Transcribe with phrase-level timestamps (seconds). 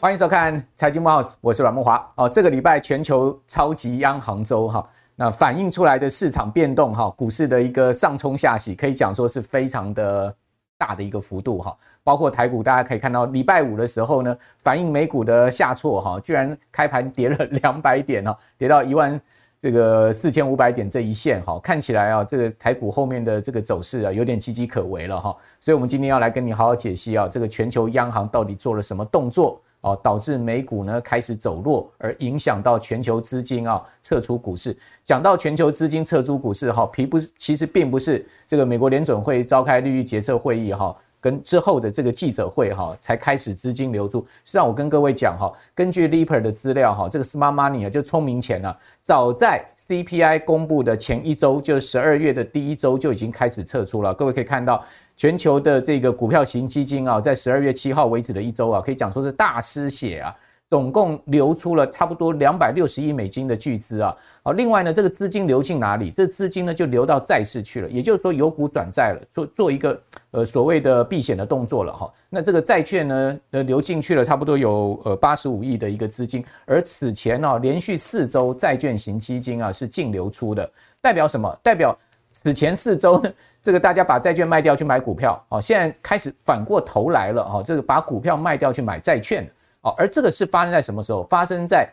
[0.00, 2.12] 欢迎收看《财经慕 House》，我是阮慕华。
[2.16, 4.86] 哦，这个礼拜全球超级央行周哈，
[5.16, 10.36] 那反映出来的市场变动哈，股市的一个上冲下洗，可以讲说是非常的
[10.76, 11.74] 大的一个幅度哈。
[12.02, 19.18] 包括台股，大家可以看到礼拜五的时候呢，反映美股的下挫哈，居然开盘跌了两百点哈，跌到一万
[19.64, 25.34] 这个四千五百点这一线哈，看起来啊，这个台股后面的这个走势啊，有点岌岌可危了哈。
[25.58, 29.58] 所以，我们今天要来跟你好好解析啊，这个全球央行到底做了什么动作？
[29.80, 34.76] 哦，导致美股呢开始走弱，而影响到全球资金啊撤出股市。
[35.02, 40.94] 讲到全球资金撤出股市，哈，并不是，其实并不是这个美国联准会召开利率决策会议，哈。
[41.24, 44.20] 跟之后的这个记者会哈，才开始资金流出。
[44.44, 54.12] 实际上，我跟各位讲哈，根据 Leaper 的资料哈，这个 Smart Money 啊，就聪明钱啊，早在 CPI 公布的前一周，就十二月的第一周就已经开始撤出了。
[54.12, 54.84] 各位可以看到，
[55.16, 60.36] 全球的这个股票型基金啊，在十二月七号为止的一周啊，可以讲说是大失血啊。
[60.74, 66.10] 总共流出了差不多两百六十亿美金的巨资啊，好，另外呢，这个资金流进哪里？
[66.10, 70.02] 这资金呢就流到债市去了，也就是说由股转债了，做做一个
[70.32, 72.12] 呃所谓的避险的动作了哈。
[72.28, 80.68] 那这个债券呢呃流进去了差不多有呃八十五亿的一个资金，而此前呢连续四周债券型基金啊是净流出的，
[81.00, 81.56] 代表什么？
[81.62, 81.96] 代表
[82.32, 83.22] 此前四周
[83.62, 89.48] 这个大家把债券卖掉去买股票，哦，现在开始反过头来了哈，这个把股票卖掉去买债券。
[89.84, 91.22] 哦，而这个是发生在什么时候？
[91.24, 91.88] 发生在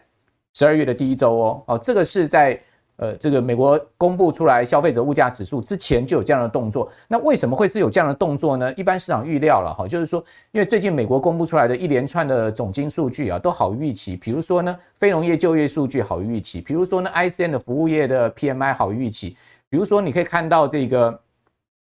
[0.54, 1.64] 十二月的第一周哦。
[1.68, 2.60] 哦，这个是在
[2.96, 6.90] 呃这个美国公布出来消费者物价指数之前就有这样的动作。
[7.08, 8.74] 那为什么会是有这样的动作呢？
[8.76, 14.16] 一般市场预料了哈，就是说，因为最近美国公布出来的一连串的总经数据啊，都好预期。
[14.16, 19.36] 比如说呢，非农业就业数据好预期；比如说呢，ISM 的服务业的 PMI 好预期；
[19.70, 21.20] 比如说你可以看到这个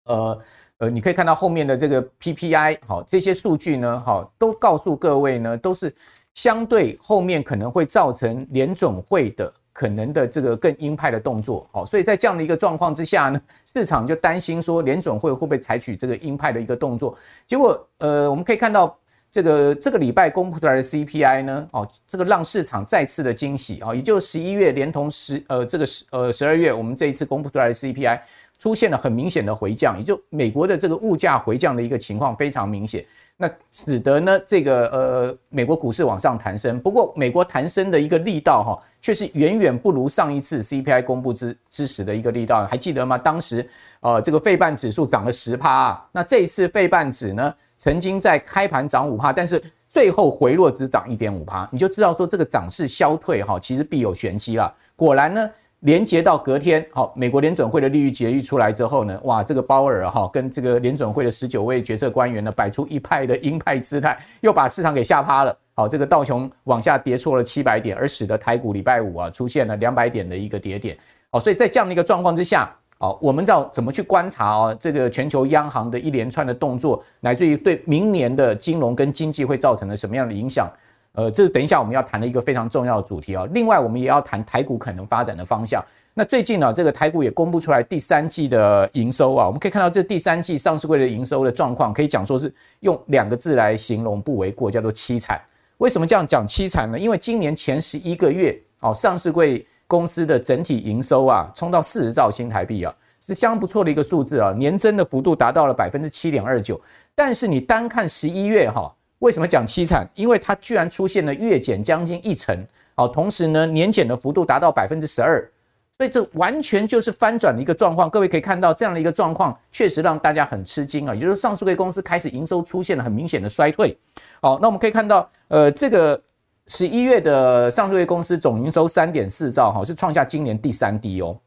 [0.06, 0.40] 呃。
[0.82, 5.94] 呃，你可以看到后面的这个 PPI，好，这些数据呢，好，都告诉各位呢，都是
[6.34, 18.98] 相对后面可能会造成联准会的可能的这个更鹰派的动作，好，所以在这样的一个状况之下呢，市场就担心说联准会会不会采取这个鹰派的一个动作，结果，呃，我们可以看到
[19.30, 28.20] 这个这个礼拜公布出来的 CPI 呢，哦，这个让市场再次的惊喜啊，也就十一月连同十呃这个十呃十二月我们这一次公布出来的 CPI。
[28.62, 33.04] 出现了很明显的回降，也就美国的这个物价回降的一个情况非常明显，
[33.36, 36.78] 那使得呢这个呃美国股市往上弹升。
[36.78, 42.64] 不过美国弹升的一个力道哈，却是远远不如上一次 CPI 公布之之时的一个力道。
[42.64, 43.18] 还记得吗？
[43.18, 43.68] 当时
[43.98, 54.72] 呃这个费半指数涨了十趴啊，那这一次费半指呢曾经在开盘涨五趴，但是最后回落只涨一点五趴，你就知道说这个涨势消退哈，其实必有玄机啦。
[54.94, 55.50] 果然呢。
[55.82, 65.56] 连接到隔天，好，美国联准会的利率决议出来之后呢，哇，这个鲍尔哈跟这个联准会的十九位决策官员呢，摆出一派的鹰派姿态，又把市场给吓趴了。
[65.74, 70.96] 好，这个道琼往下跌错了七百点，而使得台股礼拜五啊出现了两百点的一个跌点。
[71.30, 80.70] 好，所以在这样的一个状况之下，好，我们知道怎么去观察啊，这个全球央行的一连串的动作，乃至于对明年的金融跟经济会造成了什么样的影响？
[81.14, 83.46] 呃，这是等一下我们要谈的一个非常重要的主题啊。
[83.52, 85.84] 另外，我们也要谈台股可能发展的方向。
[86.14, 95.40] 那最近呢，这个台股也公布出来第三季的营收啊，我们可以看到这第三季上市柜的营收的状况，可以讲说是用两个字来形容不为过，叫做凄惨。
[95.78, 96.98] 为什么这样讲凄惨呢？
[96.98, 106.80] 因为今年前十一个月哦，上市柜公司的整体营收啊，冲到四十兆新台币啊，是相当不错的一个数字啊，年增的幅度达到了百分之七点二九。
[107.14, 108.90] 但是你单看十一月哈。
[109.22, 110.04] 为什么讲凄惨？
[110.16, 112.66] 因为它居然出现了月减将近一成，
[112.96, 115.48] 好，同时呢年减的幅度达到百分之十二，
[115.96, 118.10] 所以这完全就是翻转的一个状况。
[118.10, 121.14] 各位可以看到这样的一个状况，确实让大家很吃惊啊。
[121.14, 123.96] 也就是上市柜公司开始营收出现了很明显的衰退。
[124.40, 126.20] 好，那我们可以看到，呃，这个
[126.66, 131.38] 十一月的上市柜公司总营收三点四兆，哈，是创下今年第三低哦。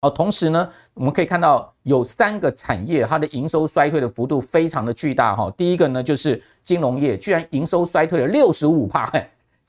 [0.00, 5.50] 好，同时呢，我们可以看到有三个产业，它的营收衰退的幅度非常的巨大哈。
[5.56, 9.10] 第一个呢，就是金融业，居然营收衰退了六十五趴，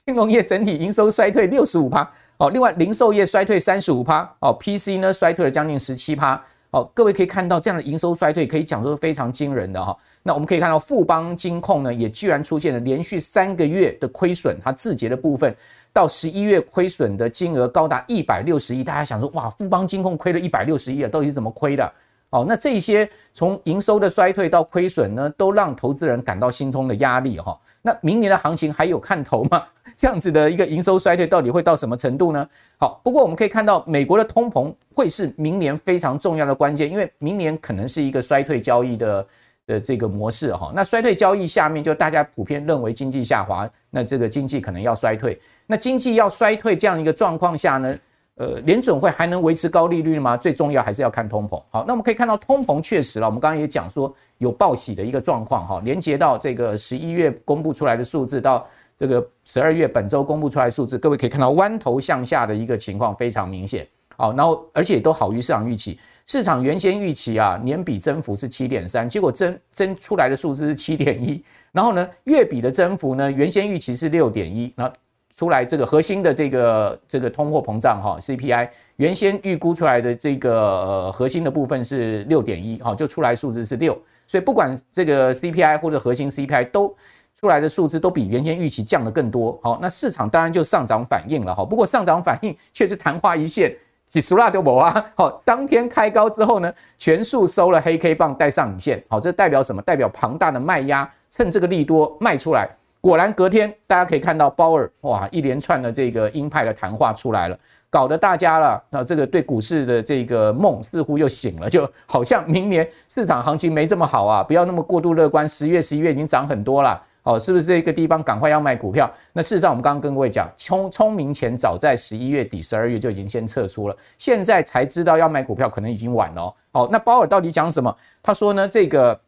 [0.05, 2.09] 金融业整体营收衰退六十五趴。
[2.37, 6.39] 哦，另外零售业衰退三十五趴，哦，PC 呢衰退了将近十七趴。
[6.71, 9.97] 哦，各位可以看到这样的营收衰退，可以讲说是非常惊人的哈。
[10.21, 15.55] 那我们可以看到富邦金控呢，也居然出现了连续三个月的亏损，它自结的部分。
[15.97, 21.91] 到十一月亏损的金额高达一百六十亿，大家想说哇，富邦金控亏了一百六十亿啊，到底是怎么亏的？
[22.29, 27.59] 哦，那这些从营收的衰退到亏损呢，都让投资人感到心中的压力哈。
[27.81, 29.63] 那明年的行情还有看头吗？
[29.97, 32.47] 这样子的一个营收衰退到底会到什么程度呢？
[32.77, 39.25] 好，不过我们可以看到，美国的通膨会是明年非常重要的关键，因为明年可能是一个衰退交易的
[39.67, 40.71] 的这个模式哈。
[40.73, 45.39] 那衰退交易下面，就大家普遍认为经济下滑，那这个经济可能要衰退。
[45.67, 47.95] 那经济要衰退这样一个状况下呢？
[48.39, 50.37] 呃，联准会还能维持高利率吗？
[50.37, 51.59] 最重要还是要看通膨。
[51.71, 58.63] 好，那我们可以看到通膨确实了，我们刚刚也讲说有报喜的一个状况哈，连接到这个十一月公布出来的数字，到
[58.95, 63.87] 这个十二月本周公布出来数字，各位可以看到弯头向下的一个情况非常明显。
[64.15, 74.91] 好，然后而且都好于市场预期，市场原先预期啊年比增幅是七点三，结果增增出来的数字是七点一，然后呢月比的增幅呢原先预期是六点一，那。
[75.35, 83.95] 出来这个核心的这个这个通货膨胀哈 CPI 原先预估出来的这个核心的部分是六点一哈，就出来数字是六，
[84.25, 86.91] 所以不管这个 CPI 或者核心 CPI 都
[87.39, 93.71] 出来的数字都比原先预期降的更多，好，那市场当然就上涨反应了哈，不过上涨反应却是昙花一现，
[94.09, 99.81] 几十万都没啊， 好，当天开高之后呢，全数收了黑 K 棒带上影线，好，这代表什么？
[99.81, 102.69] 代表庞大的卖压趁这个利多卖出来。
[102.99, 107.57] 果然，隔天大家可以看到鲍尔哇，一连串的这个鹰派的谈话出来了，
[107.89, 115.47] 搞得大家了，那这个对股市的这个梦似乎又醒了，就好像明年市场行情没这么好啊，不要那么过度乐观。
[115.47, 119.11] 十月、十一月已经涨很多了，哦，是不是这个地方赶快要卖股票？
[119.33, 126.55] 那事实上，我们刚刚跟各位讲，聪聪明钱早在十一月底、十二月就已经先撤出了，现在才知道要卖股票，可能已经晚了哦。
[126.71, 127.95] 哦，那鲍尔到底讲什么？
[128.23, 129.19] 他说呢，这个。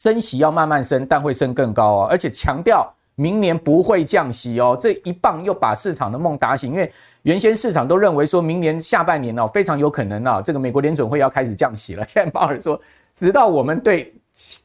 [0.00, 4.76] 升息要慢慢升，但会升更高哦，而且强调明年不会降息哦。
[4.78, 6.88] 这一棒又把市场的梦打醒，因为
[7.22, 12.06] 原先市场都认为说明年下半年哦非常有可能啊，这个美国联准会要开始降息了。
[12.06, 12.80] 现在鲍尔说，
[13.12, 14.14] 直到我们对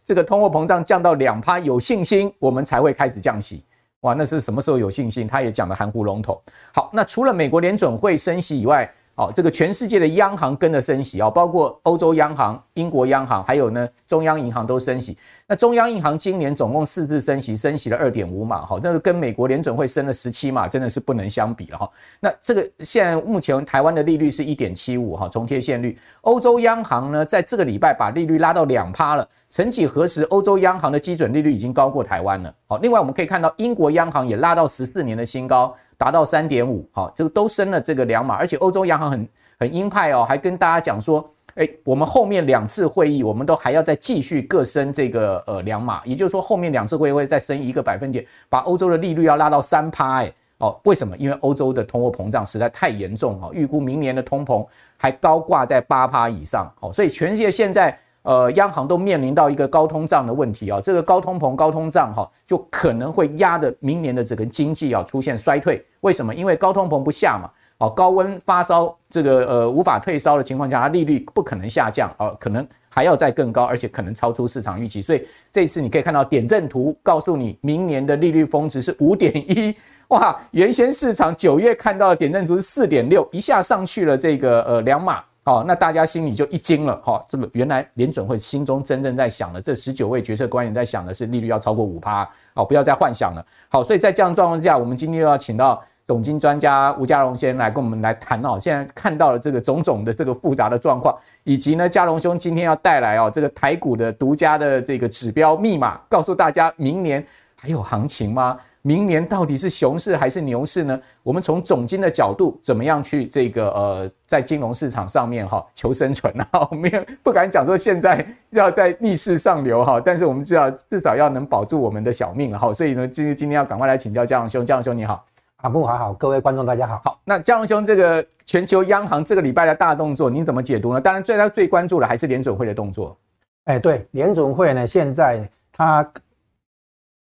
[0.03, 3.63] 这个通货膨胀降到两趴有信心，我们才会开始降息。
[4.01, 5.25] 哇，那是什么时候有信心？
[5.25, 6.39] 他也讲得含糊笼统。
[6.73, 15.17] 好，那除了美国联准会升息以外，好，这个全世界的央行跟着升息啊，包括欧洲央行、英国央行，还有呢中央银行都升息。
[15.47, 21.89] 那中央银行今年总共四次升息，升息了二点五码，哈，这个跟美国联准会升了十七码，真的是不能相比了哈。
[22.19, 25.97] 那这个现在目前台湾的利率是一点七五哈，重贴现率。
[26.21, 29.25] 欧洲央行呢，在这个礼拜把利率拉到两趴了。
[29.55, 32.51] 曾几何时，欧洲央行的基准利率已经高过台湾了。
[32.65, 35.71] 好，另外我们可以看到英国央行也拉到十四年的新高。
[35.95, 39.29] 达到三点五，好，就都升了这个两码，而且欧洲央行很
[39.59, 41.23] 很鹰派哦，还跟大家讲说，
[41.53, 51.15] 哎，我们后面两次会议，我们都还要再继续各升这个呃两码，也就是说后面两次会议会再升一个百分点，把欧洲的利率要拉到三趴，哎，哦，为什么？
[51.15, 54.65] 因为欧洲的通货膨胀实在太严重哈，预估明年的通膨
[54.97, 57.95] 还高挂在八趴以上，哦，所以全世界现在。
[58.23, 65.85] 呃，央行都面临到一个高通胀的问题啊，这个高通膨、高通胀哈，就可能会压得明年的整个经济啊出现衰退。
[65.99, 66.33] 为什么？
[66.33, 67.49] 因为高通膨不下嘛，
[67.79, 75.01] 哦，高温发烧，这个呃无法退烧的情况下，它利率不可能下降，哦，可能还要再更高，而且可能超出市场预期。
[75.01, 79.75] 所以这次你可以看到点阵图，告诉你明年的利率峰值是五点一，
[80.15, 85.21] 哇，原先市场九月看到的点阵图是四点六，一下上去了这个呃两码。
[85.45, 93.45] 好，那大家心里就一惊了，哈，这个原来联准会心中真正在想的，这十九位决策官员在想的是利率要超过五趴，好，不要再幻想了。
[93.67, 101.13] 好，所以在这样状况之下，我们今天又要请到总经专家吴家荣先生来跟我们来谈哦，现在看到了这个种种的这个复杂的状况，
[101.43, 107.25] 以及呢，家荣兄今天要带来哦这个台股的独家的这个指标密码，告诉大家明年
[107.59, 108.57] 还有行情吗？
[108.85, 110.99] 明年到底是熊市还是牛市呢？
[111.23, 116.67] 我们从总经的角度，怎么样去这个呃，在金融市场上面哈求生存啊？
[116.69, 122.73] 我们也不敢讲说现在要在逆势上流哈，但是我们知道至少要能保住我们的小命了哈。
[122.73, 125.25] 所以呢，今今天要赶快来请教家荣兄，家荣兄你好，
[125.61, 127.01] 阿木好好，各位观众大家好。
[127.05, 130.99] 好，那家荣兄这个全球央行这个礼拜的大动作，您怎么解读呢？
[130.99, 133.17] 当然，最他最关注的还是联准会的动作。
[133.63, 136.05] 哎，对，联准会呢，现在他。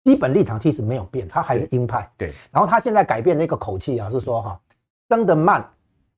[0.08, 2.10] 基本立场其实没有变，他还是鹰派。
[2.18, 4.58] 对，然后他现在改变那个口气啊，是说哈，
[5.10, 5.70] 升得慢，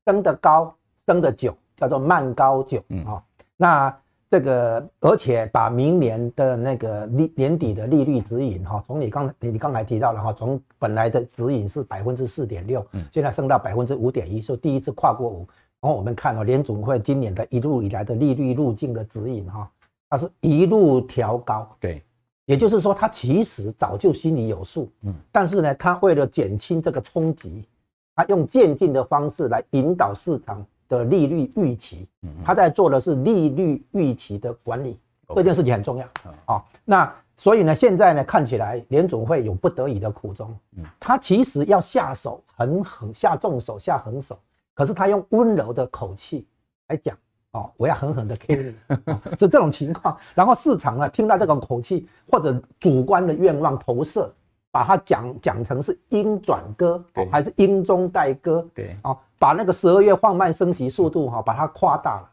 [0.06, 0.72] 升得高，
[1.08, 3.20] 升得久，叫做慢高久啊。
[3.56, 3.98] 那
[4.30, 15.44] 这个而且把明年的那个利年底的利率指引哈，从你刚你刚才提到了哈，从本来的指引是百分之四点六，现在升到百分之五点一，是第一次跨过五。
[15.80, 19.68] 然后我们看哦，联总会今年的一路以来的利率路径的指引哈，
[20.08, 21.68] 它是一路调高。
[21.80, 22.00] 对。
[22.50, 27.64] 也就是说，他其实早就心里有数，嗯，但是呢，他为了减轻这个冲击，
[28.12, 32.08] 他用渐进的方式来引导市场的利率预期，
[32.44, 34.98] 他在做的是利率预期的管理，
[35.32, 36.04] 这件事情很重要
[36.44, 36.60] 啊。
[36.84, 40.84] 那所以呢，现在呢看起来联总会有不得已的苦衷，嗯。
[40.98, 44.36] 他其实要下手很狠下重手下狠手，
[44.74, 46.48] 可是他用温柔的口气
[46.88, 47.16] 来讲
[47.52, 48.96] 哦，我要狠狠的 K 你，
[49.36, 50.16] 是这种情况。
[50.34, 54.32] 然后市场呢听到这种口气或者主观的愿望投射。
[54.72, 58.64] 把它讲讲成是鹰转鸽，还是鹰中带鸽？
[58.72, 62.30] 对，哦，把那个十二月放慢升息速度哈，把它夸大了。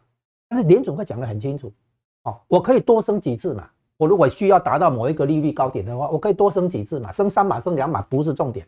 [0.48, 1.74] 但是联总会讲得很清楚，
[2.26, 3.68] 哦，我可以多升几次嘛。
[3.98, 8.64] 我如果需要达到某一个利率高点的话，我可以多升几次嘛，升三码、升两码不是重点。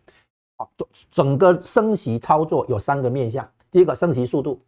[0.58, 0.68] 哦，
[1.12, 4.60] 整个升息操作有三个面向：第一个升息速度，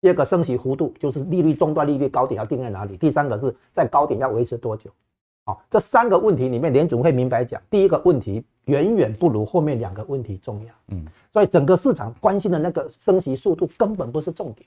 [0.00, 4.90] 第二个升息幅度，就是利率终端利率高点要定在哪里；第三个是在高点要维持多久。
[5.46, 10.72] 好这三个问题里面，联准会明白讲，第一个问题远远不如后面两个问题重要。
[10.88, 14.66] 嗯，所以整个市场关心的那个升息速度根本不是重点，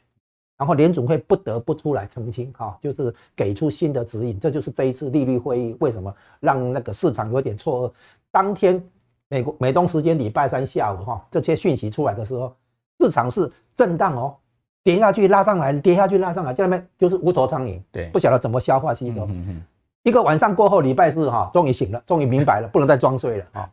[0.58, 4.40] 然后联准会不得不出来澄清，哈，就是给出新的指引。
[4.40, 7.94] 这就是这一次利率会议为什么让那个市场有点错愕。
[8.32, 8.84] 当天
[9.30, 12.54] 美国美东时间礼拜三下午，哈，这些讯息出来的时候，
[13.00, 14.36] 市场是震荡哦，
[14.84, 19.26] 跌下去拉上来，跌下去拉上来，在那边就是无头苍蝇，对，不晓得怎么消化吸收。
[19.26, 19.62] 嗯嗯。
[20.04, 23.70] 一个晚上过后，礼拜四哈，终于醒了，终于明白了，不能再装睡了啊！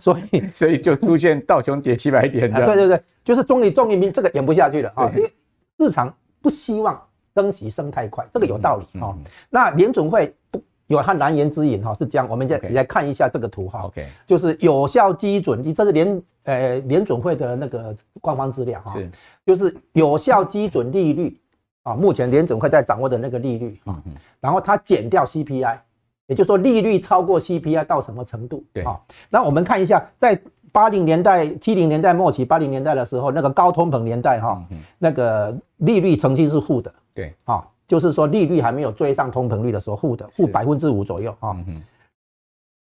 [0.00, 2.50] 所以 所以就出现道琼跌七百点。
[2.66, 5.08] 对对对，就是终于终于明这个演不下去了啊！
[5.14, 5.32] 因为
[5.78, 7.00] 市场不希望
[7.36, 9.14] 升息升太快，这个有道理啊。
[9.48, 12.26] 那联准会不有他难言之隐哈，是这样。
[12.28, 18.94] 我们再来看一下这个图哈，OK，就是有效基准，这是联呃联准会的那个官方资料哈，
[19.46, 21.38] 就是有效基准利率。
[21.84, 25.76] 啊，目前联准会在掌握的那个利率，啊嗯，然后它减掉 CPI，
[26.28, 28.64] 也就是说利率超过 CPI 到什么程度？
[28.72, 28.84] 对。
[28.84, 34.64] 啊，那我们看一下，在八零年代、七零年代末期、八零年代的时候，那个高通膨年代哈，
[34.96, 37.34] 那个利率曾经是负的，对。
[37.42, 41.54] 啊，就是说利率还没有追上通膨率的时候，负的，负百分之五左右啊。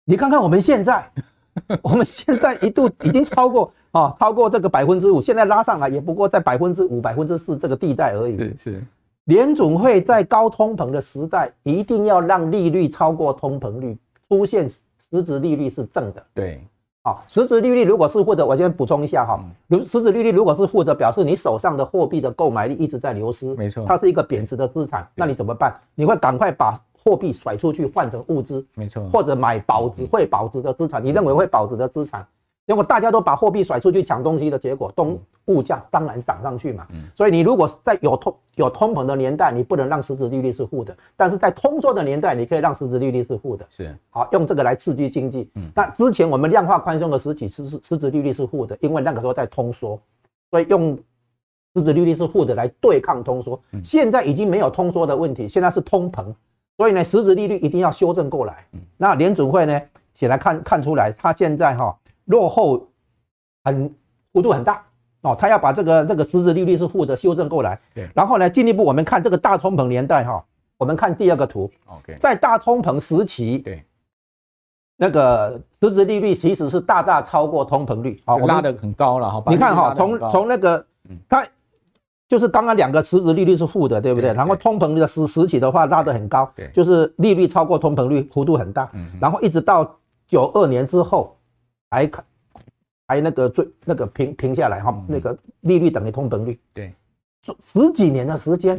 [0.05, 1.11] 你看看我们现在，
[1.81, 3.73] 我们现在一度已经超过。
[3.91, 8.37] 啊，超过这个百分之五，现在拉上来也不过在百分之五、百分之四这个地带而已。
[8.37, 8.85] 是是，
[9.25, 13.97] 联总会在高通膨的时代，一定要让利率超过通膨率，
[14.29, 16.23] 出现实质利率是正的。
[16.35, 16.63] 对，
[17.09, 25.75] 好，实质利率如果是负的，我先补充一下哈，如实质利率如果是负的，表示你手上的货币的购买力一直在流失，没错，它是一个贬值的资产，那你怎么办？
[25.95, 32.27] 你会赶快把货币甩出去换成物资，没错，或者买保值会保值的资产，你认为会保值的资产。
[32.69, 36.87] 结果大家都把货币甩出去抢东西的结果，东物价当然涨上去嘛。
[37.17, 43.65] 所以你如果在有通有通膨的年代，你不能让实质利率是负的；但是在通缩的年代，你可以让实质利率是负的。
[43.71, 45.51] 是，好，用这个来刺激经济。
[45.75, 49.99] 那之前我们量化宽松的时期，实实质利率是负的，因为那个时候在通缩，
[50.51, 50.95] 所以用
[51.75, 53.59] 实质利率是负的来对抗通缩。
[53.83, 56.27] 现在已经没有通缩的问题，现在是通膨，
[56.77, 58.67] 所以呢，实质利率一定要修正过来。
[58.99, 59.81] 那联准会呢，
[60.13, 61.97] 显然看看出来，它现在哈。
[62.29, 62.89] 落后
[63.65, 63.93] 很
[64.33, 64.85] 幅度很大
[65.23, 67.79] 哦，他要把这个这个实质利率是负的修正过来。
[67.93, 70.45] 对，然后呢，进一步我们看这个大通膨年代哈，
[70.77, 71.69] 我们看第二个图。
[71.87, 73.83] OK，在大通膨时期，对，
[74.97, 79.43] 那个实质利率其实是大大超过通膨率，好，拉的很高了哈。
[79.49, 80.87] 你看哈，从从那个，
[81.29, 81.45] 它
[82.29, 84.33] 就是刚刚两个实质利率是负的，对不对？
[84.35, 88.89] 然后通膨的时时期的话拉得很高，对，就是利率超过通膨率幅度很大。
[88.93, 91.35] 嗯，然后一直到九二年之后。
[91.91, 92.25] 还看，
[93.07, 96.95] 还那个最那个平平下来哈，那个利率等于通膨率，对，
[97.61, 98.79] 十几年的时间，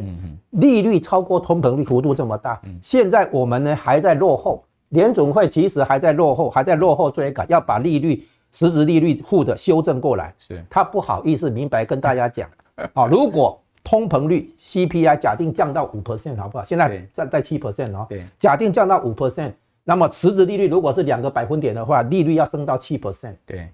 [0.50, 12.48] 利率超过通膨率幅度这么大，现在我们呢还在落后，联总会其实还在落后，还在落后追赶，要把利率实质利率负的修正过来，是，他不好意思明白跟大家讲，
[12.92, 16.62] 啊，如果通膨率 CPI 假定降到五 percent 好不好？
[16.62, 19.52] 现在在在七 percent 哦，对，假定降到五 percent。
[19.84, 23.34] 那么实质利率如果是两个百分点的话，利率要升到七 percent。
[23.46, 23.68] 对，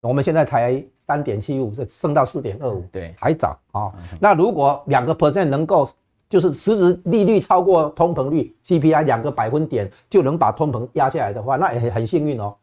[0.00, 2.84] 我们现在才三点七五，是升到四点二五。
[2.92, 3.92] 对，还早啊。
[4.20, 5.88] 那如果两个 percent 能够，
[6.28, 12.54] 就是实质利率超过通膨率 CPI 两个百分点就能把通膨压下来的话，那也很幸运哦。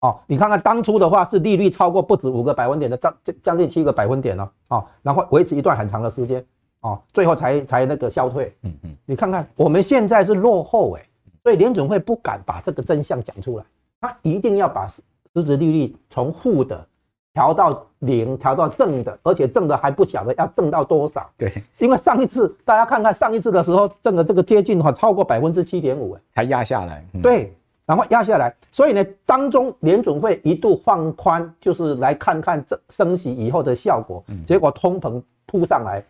[0.00, 6.44] 哦，你看看当初的话是利率超过不止五个百分点的，将将近七个百分点了哦，然后维持一段很长的时间
[6.82, 8.54] 哦，最后才才那个消退。
[8.64, 11.02] 嗯嗯，你看看我们现在是落后哎。
[11.44, 13.64] 所以联准会不敢把这个真相讲出来，
[14.00, 16.84] 他一定要把实质利率从负的
[17.32, 21.30] 调到零，调到正的，而且正的还不晓得要正到多少。
[21.36, 27.04] 对，因为上一次大家看看上一次的时候，正的这个接近哈超过百分之七点五，才压下来。
[27.22, 36.02] 对，然后压下来，所以呢，当中联准会一度放宽，就是来看看这升息以后的效果，结果通膨扑上来。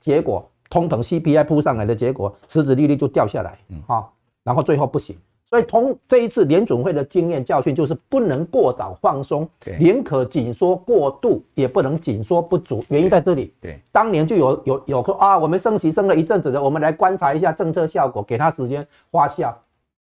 [0.00, 4.14] 结果通膨 CPI 扑上来的结果，实质利率就掉下来，嗯，好，
[4.44, 5.16] 然后最后不行。
[5.44, 9.46] 所以，从这一次联准会的经验教训，就是不能过早放松，
[9.78, 12.82] 宁可紧缩过度，也不能紧缩不足。
[12.88, 13.52] 原因在这里。
[13.60, 19.52] 对，当年就有有有说啊，我们升息升了一阵子的，我们来观察一下政策效果，给他时间发酵，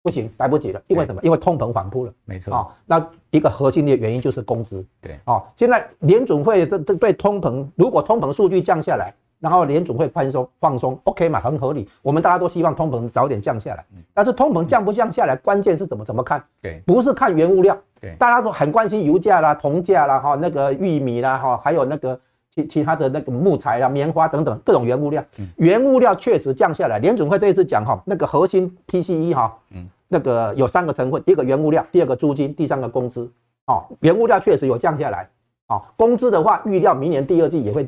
[0.03, 0.81] 不行，来不及了。
[0.87, 1.21] 因为什么？
[1.23, 2.13] 因为通膨反扑了。
[2.25, 4.83] 没错啊，那一个核心的原因就是工资。
[5.03, 9.13] 对啊，现在联准会这这对通膨，如果通膨数据降下来。
[9.41, 11.89] 然后联总会宽松放松，OK 嘛，很合理。
[12.01, 16.43] 我们大家都希望通膨早点降下来，但是通膨降不降下来，关键是怎么怎么看？
[16.63, 17.77] 对，不是看原物料。
[18.01, 22.19] 对，大家都很关心油价啦、铜价啦、哈那个玉米啦、哈还有那个
[22.55, 25.23] 其其他的那个木材啦、棉花等等各种原物料。
[25.57, 26.99] 原物料确实降下来。
[26.99, 33.31] 联总会这一次讲哈，那个核心 PCE 哈，嗯，那个有三个成分，第一个原物料，第二个租金，第三个工资。
[33.67, 35.29] 哦，原物料确实有降下来。
[35.69, 37.87] 哦，工资的话，预料明年第二季也会。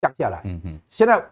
[0.00, 1.22] 降下来，嗯嗯，现在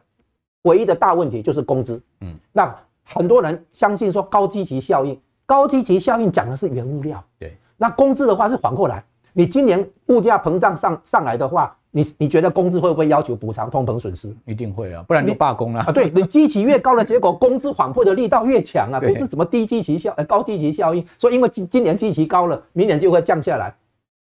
[0.62, 14.34] 唯一的大问题就是工资，嗯，那很多人相信说高基期效应，高基期效应讲的是原物料，对，那工资的话是反过来，你今年物价膨胀上上来的话，你你觉得工资会不会要求补偿通膨损失？
[14.44, 15.80] 一定会啊，不然就罢工了。
[15.80, 15.90] 啊。
[15.90, 23.74] 对，你基期越高的结果， 工资反馈的力道越强啊，不是什么低基期效呃高基期效应，所以因为今今年基期高了，明年就会降下来。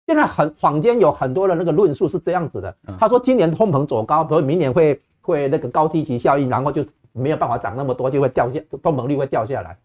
[0.07, 9.77] 现在很坊间有很多的那个论述是这样子的，他说今年通膨走高，比如明年会会那个高低级效应，然后就没有办法涨那么多，就会掉下通膨率会掉下来。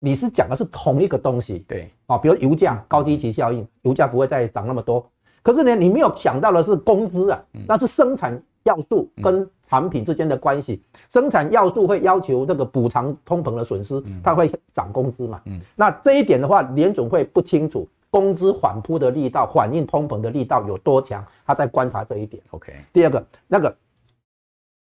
[0.00, 5.04] 你是讲的是同一个东西，对啊，比如油价高低级效应，油价不会再涨那么多。
[5.42, 15.40] 可是呢，你没有想到的是工资啊，那是生产要素跟产品之间的关系，生产要素会要求那个补偿通膨的损失，它会涨工资嘛。
[15.46, 17.88] 嗯，那这一点的话，联总会不清楚。
[18.16, 21.22] 工资反扑的力道，反映通膨的力道有多强？
[21.44, 22.42] 他在观察这一点。
[22.52, 23.76] OK，第二个，那个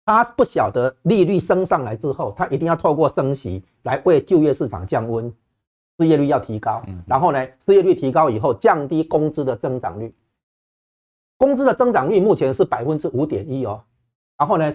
[0.06, 5.30] 他不晓得利率升上来之后，他一定要透过升息来为就业市场降温，
[6.00, 6.82] 失业率要提高。
[7.06, 10.16] 然后呢，失业率提高以后，降低工资的增长率。
[11.36, 13.84] 工资的增长率目前是百分之五点一哦。
[14.38, 14.74] 然后呢，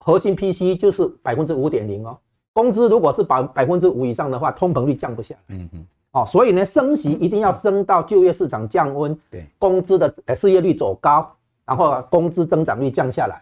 [0.00, 2.18] 核心 PCE 就是百分之五点零哦。
[2.52, 5.54] 工资如果是百百分之五以上的话，通膨率降不下来。
[5.54, 5.86] 嗯嗯。
[6.12, 11.30] 哦，所以呢，升息一定要升到就业市场降温，对，工资的呃失业率走高，
[11.64, 13.40] 然后工资增长率降下来，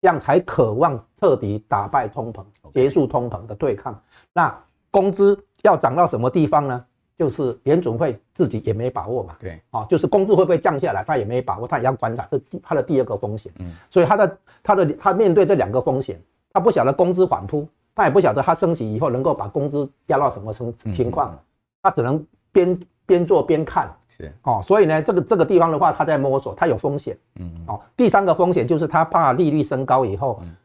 [0.00, 4.00] 这样才渴望彻底打败通膨，结束通膨的对抗。
[4.32, 4.56] 那
[4.90, 6.84] 工资要涨到什么地方呢？
[7.16, 13.52] 就是联准会自己也没把握嘛，对，哦，就是工资会不会降下来，他也没把握，他也要观察，这是他的第二个风险。
[13.60, 16.20] 嗯，所以他的他的他面对这两个风险，
[16.52, 21.38] 他不晓得工资反扑，他也不晓得他升息以后能够把工资压到什么情情况。
[21.84, 24.32] 他只能边边做边看，是。
[24.42, 30.56] 哦，所以呢，这个这个地方的话，他在摸索，他有风险，嗯，哦，第三个风险就是他怕利率升高以后，嗯。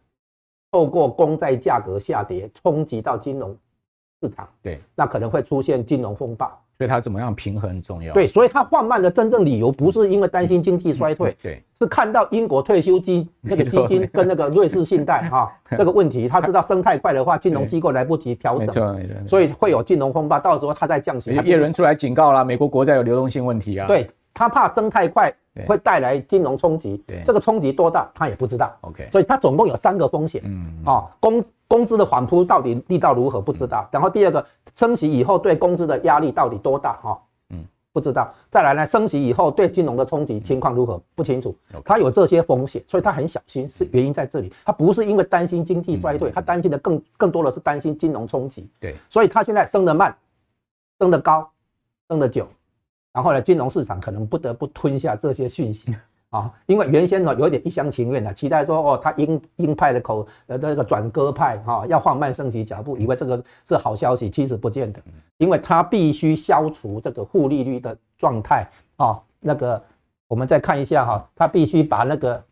[0.71, 3.58] 透过公债价格下跌冲击到金融
[4.21, 6.45] 市场，对，那可能会出现金融风暴。
[6.77, 8.13] 所以他怎么样平衡很重要。
[8.13, 20.39] 对，所以他放慢的真正理由不是因为担心经济衰退，对，是看到英国退休金 那个基金跟那个瑞士信贷哈 这个问题，他知道升太快的话，金融机构来不及调整，所以会有金融风暴。
[20.39, 21.31] 到时候他再降息。
[21.45, 23.87] 叶伦出来警告了，美国国债有流动性问题啊。
[23.87, 25.33] 对，他怕升太快
[25.65, 28.75] 会带来金融冲击，对，这个冲击多大他也不知道。
[28.81, 30.41] OK，所以他总共有三个风险。
[30.45, 31.43] 嗯啊，工。
[31.69, 33.39] 工资的反扑到底力道如何？
[33.39, 33.87] 不知道。
[33.91, 36.93] 然后第二个，升息以后对工资的压力到底多大？
[36.93, 37.19] 哈，嗯，
[37.91, 38.34] 不知道。
[38.52, 41.02] 再来呢，升息以后对金融的冲击情况如何？
[41.15, 41.56] 不清楚。
[41.84, 44.52] 他有这些风险，所以他很小心，是原因在这里。
[44.65, 48.69] 他不是因为担心经济衰退，他担心的更更多的是担心金融冲击。
[48.80, 50.15] 对，所以他现在升得慢，
[50.99, 51.49] 升得高，
[52.10, 52.47] 升得久，
[53.13, 55.95] 然后呢，金融市场可能不得不吞下这些讯息。
[56.29, 65.01] 啊，因为原先呢有一点一厢情愿的期待说，哦，他鹰鹰派的口呃那个转鸽派哈，要放慢升息脚步，以为这个是好消息，其实不见得，
[65.37, 69.19] 因为他必须消除这个负利率的状态啊。
[69.39, 69.83] 那个
[70.27, 72.43] 我们再看一下哈，他必须把那个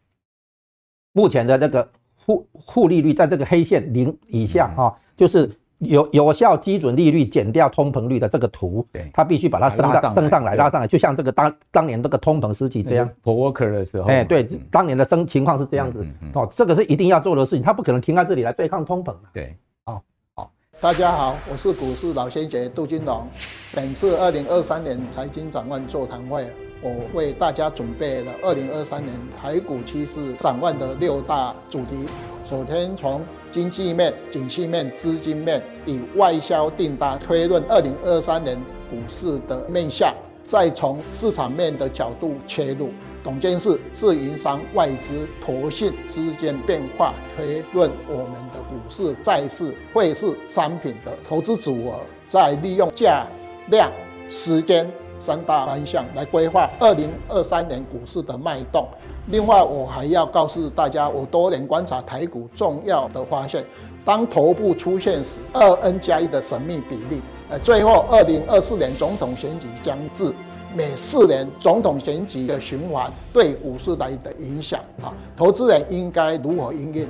[1.13, 5.51] 目前的那个负负利率在这个黑线零以下哈，就是。
[5.79, 13.07] 有有效基准利率减掉通膨率的这个图，对，它必须把它升上升上来，拉上来，就像这个当当年这个通膨时期这样。
[13.23, 19.13] Paul Volcker 的时候，哎，对，当年的升情况是这样子，哦，这个是一定要做的事情，它不可能停在这里来对抗通膨。
[19.33, 20.01] 对，好，
[20.33, 23.27] 好，大家好，我是股市老先杰杜金龙，
[23.73, 26.45] 本次二零二三年财经展望座谈会。
[26.79, 29.11] 我为大家准备了二零二三年
[29.41, 32.05] 台股趋势展望的六大主题。
[32.45, 33.19] 首先从
[33.51, 38.57] 经济面、景气面、资金面，以外销订单推论二零二三年
[38.89, 42.89] 股市的面向，再从市场面的角度切入。
[43.23, 53.27] 董监事自营商外资投信之间变化，推论我们的股市、债市、汇市、商品的投资组合，再利用价、
[53.69, 53.91] 量、
[54.29, 58.87] 时间三大方向来规划二零二三年股市的脉动。
[59.29, 63.65] 另外，我还要告诉大家，我多年观察台股重要的发现，
[64.05, 70.33] 当头部出现时，二 N 加一的神秘比例，呃，最后二零二四年总统选举将至，
[70.73, 77.09] 每四年总统选举的循环对股市来的影响啊，投资人应该如何应应？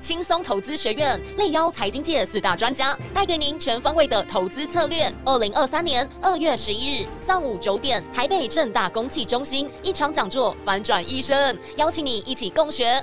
[0.00, 5.12] 轻松投资学院力邀财经界四大专家，带给您全方位的投资策略。
[5.24, 13.02] 二零二三年二月十一日上午九点，台北正大公器中心一场讲座，反转一生，邀请你一起共学。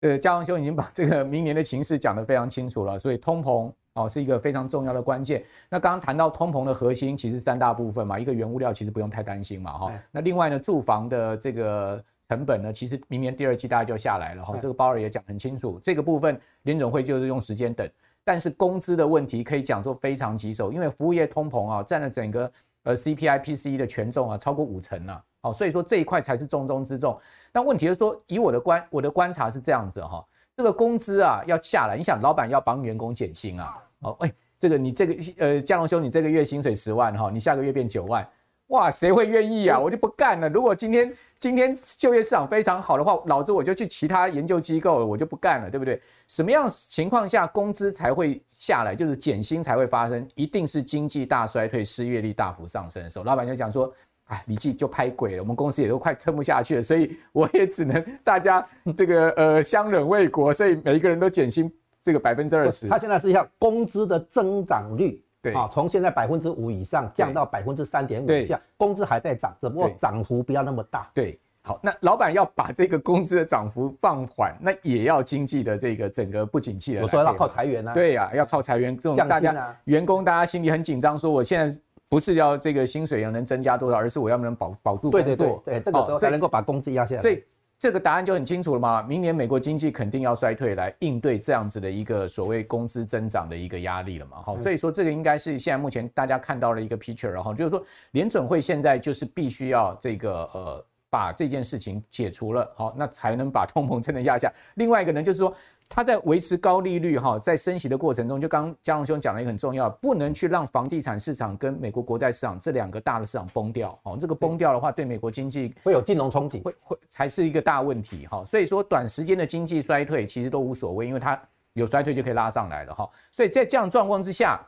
[0.00, 3.72] 呃，嘉荣兄已经把这个明年的情势讲得非常清楚了，所以通膨。
[3.96, 5.42] 哦，是一个非常重要的关键。
[5.68, 9.92] 那刚刚谈到通膨的核心，其实三大部分嘛，一个原物料其实不用太担心嘛，哈。
[10.12, 14.56] 那另外呢，住房的这个成本呢，其实明年第二季大概就下来了，哈。
[14.60, 17.88] 这个鲍尔也讲很清楚，这个部分联总会就是用时间等。
[18.22, 25.24] 但是工资的问题可以讲说非常棘手，因为服务业通膨啊，占了整个呃 CPI PCE 的权重啊，超过五成了。
[25.40, 27.16] 好，所以说这一块才是重中之重。
[27.52, 30.26] 但问题是说，以我的观我的观察是这样子哈，
[30.56, 33.76] 这个工资啊要下来，你想老板要帮员工减薪啊。
[34.00, 38.26] 哦，哎，这个你这个呃，嘉龙兄，你这个月薪水十万哈，你下个月变九万，
[38.68, 39.78] 哇，谁会愿意啊？
[39.78, 40.48] 我就不干了。
[40.48, 46.00] 如果今天今天就业市场非常好的话，老子我就去其他研究机构了，我就不干了，对不对？
[46.26, 50.26] 什么样情况下工资才会下来，就是减薪才会发生？
[50.34, 53.92] 一定是经济大衰退，失业率大幅上升的时候，老板就讲说，
[54.26, 61.72] 哎，李记就拍鬼了，我们公司也都快撑不下去了，所以我也只能大家这个呃相忍为国，所以每一个人都减薪。
[62.02, 71.10] 这个百分之二十，他现在是要工资的增长率，对啊，从现在百分之五以上降到百分之三点五以下，工资还在涨，只不过涨幅不要那么大。
[71.12, 77.02] 对，好，那老板要把这个工资的涨幅放缓，那也要经济的这个整个不景气了。
[77.02, 77.92] 我说要靠裁员啊。
[77.92, 81.76] 对呀、啊，要靠裁员，这种大家员工大家心里很紧张，说我现在
[82.08, 85.22] 不是要这个薪水要能增加多少，而是我要不能保保住工作。
[85.22, 87.22] 对对对对，这个时候才能够把工资压下来。
[87.22, 87.44] 对。
[87.78, 94.38] 这个答案就很清楚了嘛，明年美国经济肯定要衰退，来应对这样子的一个所谓工资增长的一个压力了嘛。
[94.42, 104.50] 好，所以说这个应该是现在目前大家看到的一个 picture，然后就是说联准会现在就是必须要这个呃把这件事情解除了，好，那才能把通膨真的压下。
[104.76, 105.54] 另外一个呢，就是说。
[105.88, 114.16] 它在维持高利率哈，在升息的过程中，就刚嘉龙兄讲了一个很重要，不能去让房地产市场跟美国国债市场这两个大的市场崩掉哦。
[114.20, 118.44] 这个崩掉的话，对美国经济会有金融冲击，会会才是一个大问题哈。
[118.44, 121.40] 所以说，短时间的经济衰退其实都无所谓，因为它
[121.74, 123.08] 有衰退就可以拉上来了哈。
[123.30, 124.60] 所以在这样状况之下，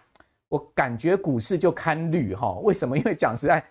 [0.49, 2.53] 我感觉股市就堪虑哈。
[2.63, 2.97] 为什么？
[2.97, 3.63] 因为讲实在。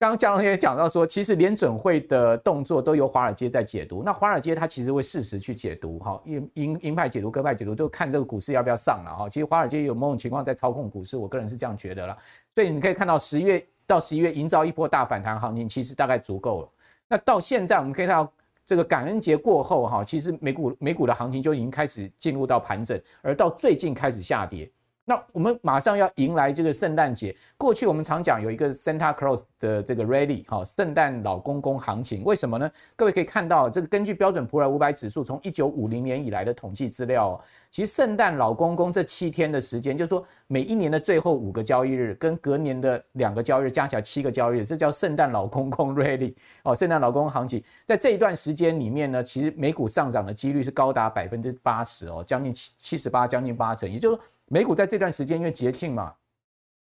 [0.00, 4.02] 刚刚嘉龙也讲到说，其实联准会的动作都由华尔街在解读。
[4.02, 9.28] 那华尔街它其实会适时去解读，哈，鹰鹰鹰派解读，鸽派解读，就看这个股市要不要上了，哈。
[9.28, 12.16] 其实华尔街有某种情况在操控股市，我个人是这样觉得了。
[12.54, 16.68] 所以你可以看到十一月到十一月营造一波大反弹行情，其实大概足够了。
[17.06, 18.32] 那到现在我们可以看到，
[18.64, 24.70] 这个感恩节过后，哈，其实美股美股的行情就已经开始进入到盘整，而到最近开始下跌。
[25.06, 27.34] 那我们马上要迎来这个圣诞节。
[27.56, 32.22] 过去我们常讲有一个 Santa Claus 的这个 Rally 哈，圣诞老公公行情。
[32.22, 32.70] 为什么呢？
[32.94, 47.60] 各位可以看到，这个根据标准普尔五百指数从一九五零年以来的统计资料，其实圣诞老公公这七天的时间，就是说每一年的最后五个交易日跟隔年的两个交易日加起来七个交易日，这叫圣诞老公公 Rally 哦，圣诞老公公行情。
[47.84, 54.22] 在这一段时间里面呢，其实美股上涨的几率是高达百分之八十哦，将近七七十八，将近八成，也就是说。
[54.52, 56.12] 美股在这段时间，因为节庆嘛，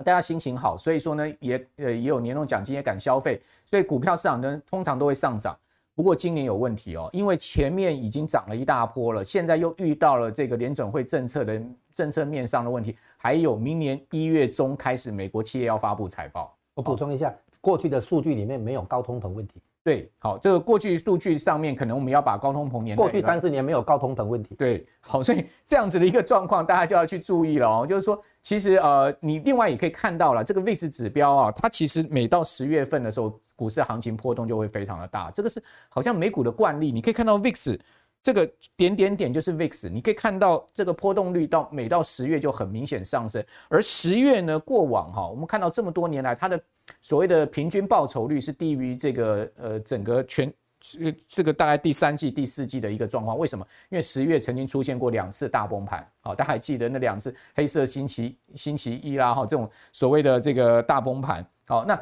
[0.05, 5.59] 大家心情好，所以说呢，也呃也有年终奖金，也敢消费，所以股票市场呢通常都会上涨。
[5.92, 11.61] 不过今年有问题哦，因为前面已经涨了一大波了，现在又遇到了这个联准会政策的
[11.92, 16.57] 政策面上的问题，还有明年一月中开始美国企业要发布财报。
[16.72, 19.61] 我补充一下，过去的数据里面没有高通膨问题。
[19.87, 24.57] 对，好，这个过去数据上面可能我们要把高通膨年过去三十年没有高通膨问题。
[24.57, 27.87] 对，好，所以这样子的一个状况，大家就要去注意了哦。
[27.88, 35.31] 就是说，其实呃，你另外也可以看到了，这个 VIX 指标啊，它其实每到十月份的时候，股市行情波动就会非常的大。
[35.31, 37.79] 这个是好像美股的惯例，你可以看到 VIX
[38.27, 46.61] 这个点点点就是 VIX，你可以看到这个波动率到每到十月就很明显上升，而十月呢，过往哈，我们看到这么多年来它的。
[47.01, 53.39] 所谓的平均报酬率是低于这个呃整个全这这个大概第三季、第四季的一个状况。
[53.39, 53.65] 为什么？
[53.91, 62.01] 因为十月曾经出现过两次大崩盘，好，大家还记得那两次黑色星期星期一啦，哈，这种所谓的这个大崩盘，好，那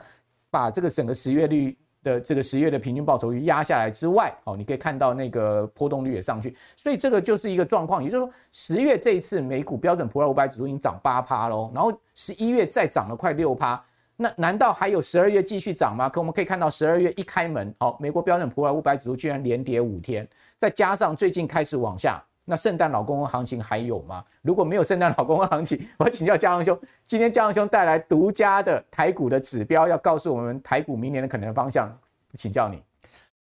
[0.51, 1.77] 把这个整个十月率。
[2.05, 8.05] 的这个十月的平均报酬率压下来之外，哦，你可以看到那个波动率也上去，所以这个就是一个状况。
[8.05, 13.83] 也就是说，十月这一次美股标准普尔五百指数已经涨八趴喽，然后十一月再涨了快六趴，
[14.17, 16.09] 那难道还有十二月继续涨吗？
[16.09, 22.23] 可我们可以看到，十二月一开门，哦，美国标准普尔五百指数居然连跌五天，再加上最近开始往下。
[22.45, 24.25] 那圣诞老公公行情还有吗？
[24.43, 31.91] 如果没有圣诞老公公行情，我请教嘉荣兄，今天嘉荣兄带来独家的台股的指标，要告诉我们台股明年的可能方向，
[32.35, 32.83] 请教你。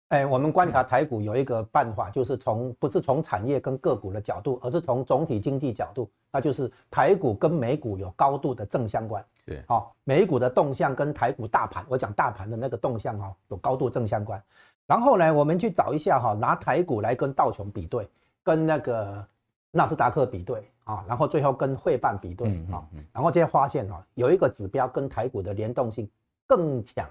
[0.08, 9.24] 哎，我们观察台股有一个办法，就是从不是从产业跟个股的角度，而是从总体经济角度，那就是台股跟美股有高度的正相关。
[9.46, 14.40] 是，好，美股的动向跟台股大盘，我讲大盘的那个动向哈，有高度正相关。
[14.86, 18.08] 然后呢，我们去找一下哈，拿台股来跟道琼比对。
[18.44, 19.26] 跟那个
[19.72, 26.08] 纳斯达克比对啊，然后最后跟汇办比对啊，然后就会发现哦，有一个指标跟台股的联动性
[26.46, 27.08] 更强、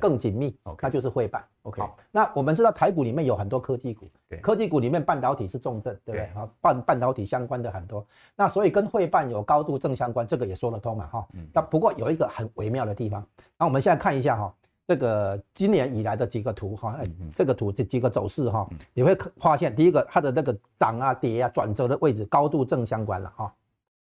[0.00, 1.44] 更紧密，那就是汇办。
[1.62, 4.08] OK，那我们知道台股里面有很多科技股，
[4.40, 6.40] 科技股里面半导体是重症，对不对？
[6.40, 11.28] 啊，半半导体相关的很多，那所以跟汇办有高度正相关，这个也说得通嘛，哈。
[11.52, 13.26] 那不过有一个很微妙的地方，
[13.58, 14.54] 那我们现在看一下哈。
[14.88, 23.52] 这个今年以来的几个图哈，哎，这个图这几个走势哈，你会发现第一个它的那个涨啊跌啊转折的位置高度正相关了哈，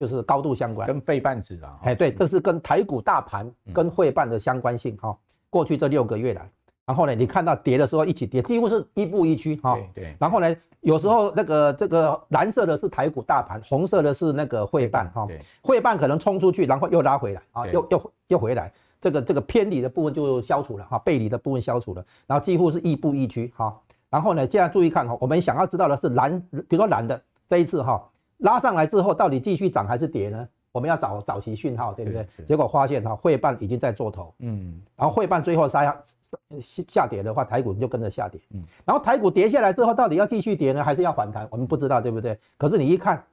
[0.01, 5.15] 就是高度相关，跟费半指啊，哎对，这是跟台股大盘跟费半的相关性哈。
[5.51, 6.51] 过去这六个月来，
[6.87, 9.79] 然后呢，你看到跌的时候一起跌，几乎是一步一趋哈。
[9.95, 10.17] 对。
[10.19, 15.29] 然后呢，有时候那个这个蓝色的是台股大盘，红色的是那个费半哈。
[15.65, 18.73] 费半可能冲出去，然后又拉回来啊，又又又回来。
[19.03, 23.77] 这个这个偏离的部分就消除了哈，背离的部分消除了，然后几乎是亦步亦趋哈。
[24.09, 30.49] 然后呢，现在注意看哈，我们想要知道的是蓝，比如说蓝的这一次哈拉上来之后，到底继续涨还是跌呢？
[30.71, 32.27] 我们要找找其讯号，对不对？
[32.47, 36.03] 结果发现哈，汇办已经在做头，嗯，然后汇办最后杀下
[36.89, 41.49] 下跌的话，台股就跟着下跌，嗯，然后台股跌下来之后，到底要继续跌呢，还是要反弹？
[41.51, 42.39] 我们不知道，对不对？
[42.57, 43.25] 可是你一看，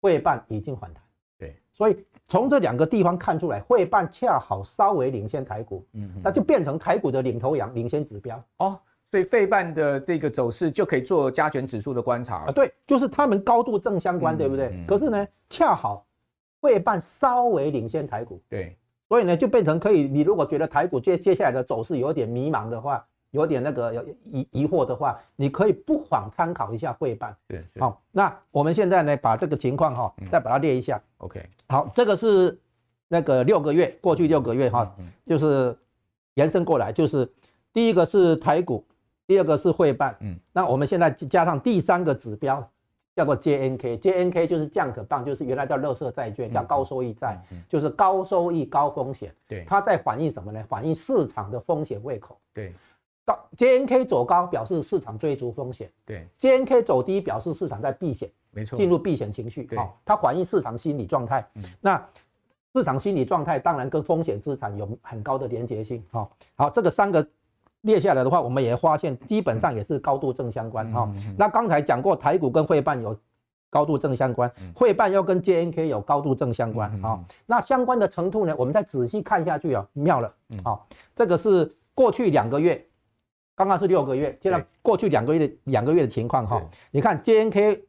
[0.00, 1.02] 汇办已经反弹，
[1.38, 1.96] 对，所以。
[2.32, 8.80] 从这两个地方看出来，费半恰好稍微领先台股，嗯，那就变成台股的领头羊、领先指标哦。
[9.10, 12.50] 所以费半的这个走势就可以做加权指数的观察啊。
[12.50, 14.82] 对，就是他们高度正相关，对不对？
[14.88, 16.06] 可是呢，恰好
[16.62, 18.78] 费半稍微领先台股，对，
[19.10, 20.04] 所以呢，就变成可以。
[20.04, 27.34] 你如果觉得台股接接下来的走势有点迷茫的话，有点那个疑疑惑的话，你可以不妨参考一下汇半。
[27.48, 31.00] 对，好，那我们现在呢，把这个情况哈，再把它列一下。
[31.16, 32.58] OK，好，这个是
[33.08, 34.94] 那个六个月，过去六个月哈，
[35.26, 35.74] 就是
[36.34, 37.30] 延伸过来，就是
[37.72, 38.84] 第一个是台股，
[39.26, 40.14] 第二个是汇半。
[40.20, 42.62] 嗯，那我们现在加上第三个指标，
[43.16, 49.34] 叫做 JNK，JNK 就是降可棒，就是原来叫乐色债券，叫高收益债，就是高收益高风险。
[49.48, 50.62] 对，它在反映什么呢？
[50.68, 52.38] 反映市场的风险胃口。
[52.52, 52.74] 对。
[53.24, 59.68] 高 JNK 走高表示市场追逐风险，对；JNK 走低表示市场在避险，没错，进入避险情绪。
[59.76, 61.46] 好，它反映市场心理状态。
[61.54, 62.04] 嗯，那
[62.74, 66.02] 市场心理状态当然跟风险资产有很高的连结性。
[66.10, 67.24] 好，好，这个三个
[67.82, 70.90] 列下来的话，我们也发现基本上也是高度正相关。
[70.90, 71.08] 哈，
[71.38, 73.16] 那刚才讲过，台股跟汇办有
[73.70, 76.90] 高度正相关，汇办又跟 JNK 有高度正相关。
[77.00, 78.54] 好，那相关的程度呢？
[78.58, 80.34] 我们再仔细看下去啊，妙了。
[80.64, 82.84] 好，这个是过去两个月。
[83.54, 87.80] 刚刚是六个月，现在过去两个月的两个月的情况哈，你看 JNK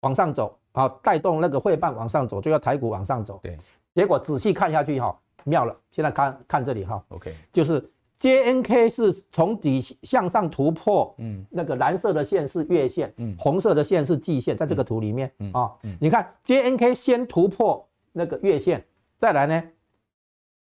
[0.00, 3.40] 往上走啊，带动那个汇办往上走，就要台股往上走。
[3.42, 3.58] 对，
[3.94, 5.76] 结果仔细看下去哈，妙了。
[5.90, 18.84] 现在看看这里哈，OK，就是 JNK 是从底向上突破，嗯，那个蓝色的线是月线，嗯，红色的线是季线，在这个图里面啊，你看 JNK 先突破那个月线，
[19.18, 19.62] 再来呢？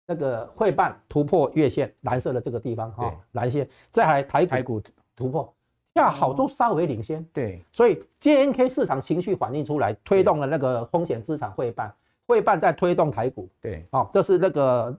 [0.06, 4.82] 那个费半突破月线，蓝色的这个地方哈，蓝线，再来台台股
[5.14, 5.52] 突破，
[5.94, 7.24] 下好都稍微领先。
[7.32, 11.94] 对，所以 JNK 市场情绪反映出来，推动了那个风险资产费半，
[12.26, 13.48] 费半在推动台股。
[13.60, 14.94] 对，好，这是那个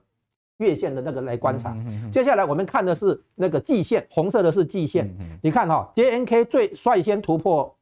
[0.56, 1.76] 月线的那个来观察。
[2.10, 5.14] 接下来我们看的是那个季线，红色的是季线。
[5.42, 7.72] 你看哈，JNK 最率先突破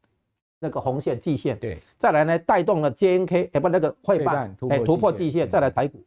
[0.58, 1.58] 那个红线季线。
[1.58, 6.02] 对，再来呢，带动了 JNK，哎不，那个费半哎突破季线，再来台股。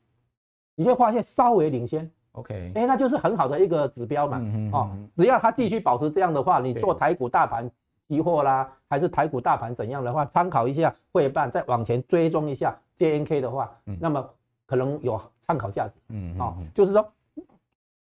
[0.76, 7.70] 你就发现稍微领先，OK，哎，那就是很好的一个指标嘛，嗯、哦，只要它继续保持这样的话，你做台股大盘
[8.08, 14.30] 期货啦，还是台股大盘怎样的话，参考一下汇办，再往前追踪一下 JNK 的话，嗯、那么
[14.66, 17.08] 可能有参考价值，嗯，哦，就是说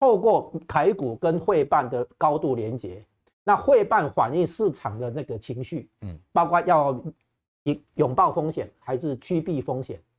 [0.00, 3.02] 透过台股跟汇办的高度连接，
[3.44, 6.92] 那会办反映市场的那个情绪，嗯，包括要
[7.64, 10.13] 拥拥抱风险还是趋避风险啊？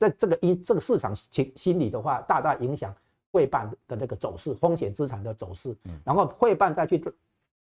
[0.00, 2.94] 在这个因这个市场情心理的话，大大影响
[3.30, 7.04] 汇办的那个走势，风险资产的走势，嗯，然后汇办再去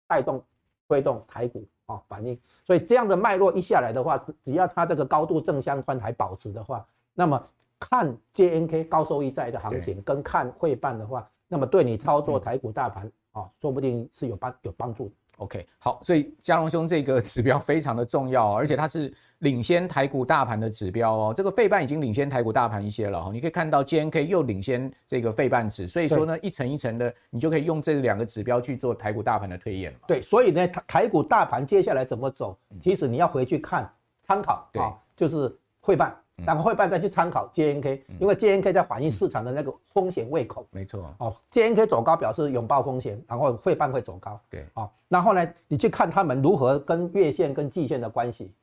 [0.08, 0.44] 带动
[0.88, 2.40] 推动台股啊反应。
[2.64, 7.44] 所以这样的脉络一下来的话，只要它这个高度正相关还保持的话，那么
[7.80, 13.12] 看 JNK 高收益债的行情跟看汇办的话，那么对你操作台股大盘。
[13.34, 15.12] 哦，说不定是有帮有帮助。
[15.38, 21.34] OK，好，所以嘉荣兄这个 指标非常的重要，而且它是领先台股大盘的指标哦。
[21.36, 30.00] 这个费半已经领先台股大盘一些了哈，你可以看到 JNK 又领先这个费半指，所以说呢，一层一层的，你就可以用这两个指标去做台股大盘的推演了。
[30.08, 33.88] 对，所以呢，台台股大盘接下来怎么走，其实你要回去看
[34.24, 36.16] 参考啊，就是费半。
[36.46, 40.68] 然后会办再去参考 JNK，因为 JNK 在反映市场的那个风险胃口。
[40.72, 41.14] 没错。
[41.18, 44.40] 哦，JNK 走高表示拥抱风险，然后会办会走高。
[44.50, 44.66] 对。
[44.76, 48.54] 哦，然后呢，你去看他们如何跟月线跟季线的关系，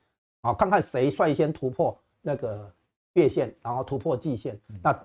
[0.42, 2.72] 哦，看看谁率先突破那个
[3.14, 4.58] 月线，然后突破季线。
[4.82, 4.96] 那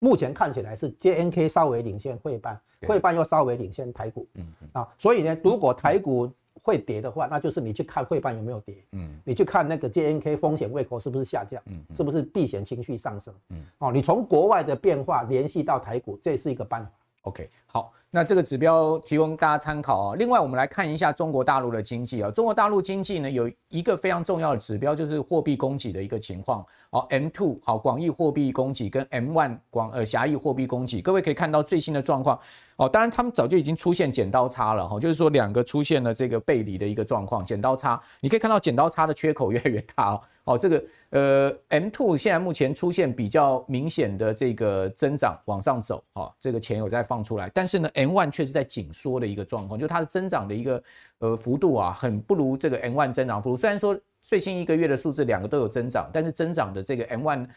[0.00, 4.26] 目前看起来是 JNK 稍微领先会办，会办又稍微领先台股。
[4.34, 4.68] 嗯嗯。
[4.72, 6.28] 啊，所以呢，如果台股
[6.62, 16.90] 会跌的话，那就是你去看汇办有没有跌，嗯，你去看那个 JNK 风险胃口是不是下降，嗯，是不是避险情绪上升，嗯，哦，你从国外的变化联系到台股，这是一个办法。
[17.22, 20.14] OK，好，那这个指标提供大家参考啊。
[20.14, 22.30] 另外，我们来看一下中国大陆的经济啊。
[22.30, 26.64] 中国大陆经济呢，有一个非常重要的指标，就是货币供给的一个情况。
[26.90, 32.38] 好，M2 好，广义货币供给跟 M1 广呃狭义货币供给，各位可以看到最新的状况。
[32.78, 40.20] 哦，当然他们早就已经出现剪刀差了哈，就是说两个出现了这个背离的一个状况，剪刀差，你可以看到剪刀差的缺口越来越大哦。
[40.44, 50.80] 哦，这个呃，M two 现在目前出现比较明显的这个增长往上走，哈，这个钱有在放出来，但是呢 M1 却是在紧缩的一个状况，就它的增长的一个
[51.18, 53.56] 呃幅度啊，很不如这个 M1 增长幅度。
[53.56, 57.48] 虽然说最新一个月的数字两个都有增长，但是增长的这个 M1。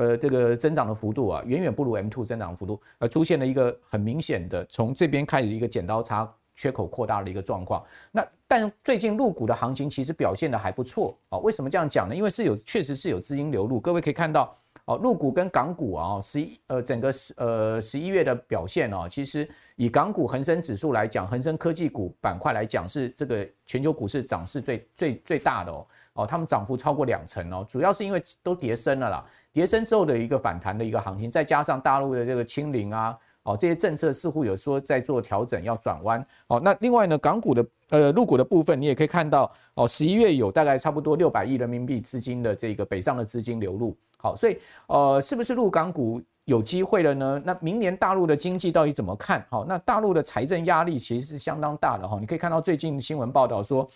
[0.00, 7.84] 呃，这个增长的幅度啊，远远不如 M2 增长幅度，而出现了一个很明显的从这边开始一个剪刀差缺口扩大的一个状况。
[8.10, 11.36] 那但最近入股的行情其实表现的还不错啊。
[11.40, 12.16] 为什么这样讲呢？
[12.16, 13.78] 因为是有确实是有资金流入。
[13.78, 14.56] 各位可以看到
[14.90, 29.24] 哦，陆股跟港股啊，十一呃整个十呃十一月的表现哦，其实以港股恒生指数来讲，恒生科技股板块来讲是这个全球股市涨势最最最大的哦哦，他们涨幅超过两成哦，主要是因为都跌升了啦。
[29.52, 36.24] 跌升之后的一个反弹的一个行情，再加上大陆的这个清零啊，哦，这些政策似乎有说在做调整，要转弯。
[36.48, 43.96] 哦，那另外呢，港股的呃入股的部分，你也可以看到，哦，十一月有大概差不多六百亿人民币资金的这个北上的资金流入。
[44.18, 47.42] 好，所以呃，是不是入港股有机会了呢？
[47.44, 49.44] 那明年大陆的经济到底怎么看？
[49.50, 52.18] 好，那大陆的财政压力其实是相当大的哈。
[52.20, 53.88] 你可以看到最近新闻报道说。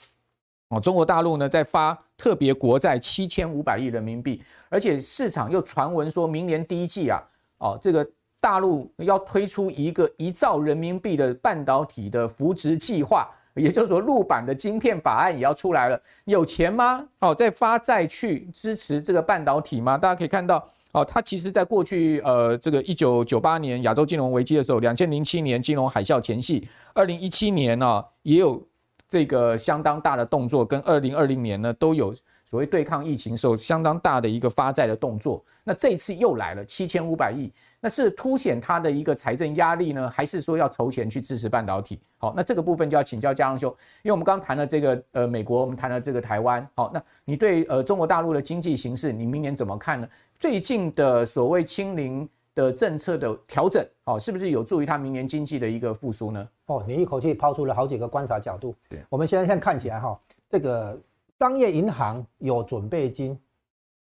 [0.71, 7.23] 哦，中国大陆呢在发特别国债七千五百亿人民币，而且市场又传闻说明年第一季啊，
[7.59, 8.03] 哦，这个
[8.45, 17.03] 大陆要推出一个一兆人民币的半导体的扶植计划，也就是说陆版的晶片法案也要出来了，有钱吗？
[17.21, 19.97] 哦，在发债去支持这个半导体吗？
[19.97, 28.63] 大家可以看到，哦，它其实在过去呃这个一九九八年亚洲金融危机的时候，两千零七年金融海啸前夕，二零一七年呢、啊、也有。
[29.07, 32.13] 这个相当大的动作，跟二零二零年呢都有
[32.45, 35.45] 所谓对抗疫情时候相当大的一个发债的动作。
[35.63, 37.53] 那这次又来了七千五百亿，
[37.85, 42.01] 那是凸显它的一个财政压力呢，还是说要筹钱去支持半导体？
[42.17, 43.71] 好，那这个部分就要请教佳龙兄，
[44.03, 46.67] 因为我们刚刚谈了这个呃美国，我们谈了这个台湾。
[46.75, 50.09] 好，那你对呃中国大陆的经济形势，你明年怎么看呢？
[50.39, 52.27] 最近的所谓清零。
[52.57, 56.49] 的政策的调整，哦，是不是有助于它明年经济的一个复苏呢？
[56.67, 58.73] 哦，你一口气抛出了好几个观察角度。
[58.89, 60.17] 对，我们现在现在看起来哈，
[60.49, 60.97] 这个
[61.41, 63.37] 商业银行有准备金，